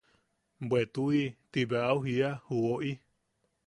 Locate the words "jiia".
2.05-2.29